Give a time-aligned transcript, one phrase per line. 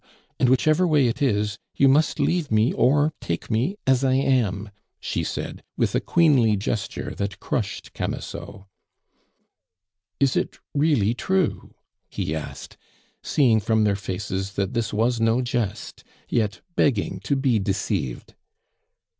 [0.39, 4.71] And whichever way it is, you must leave me or take me as I am,"
[4.99, 8.65] she said, with a queenly gesture that crushed Camusot.
[10.19, 11.75] "Is it really true?"
[12.09, 12.77] he asked,
[13.21, 18.33] seeing from their faces that this was no jest, yet begging to be deceived.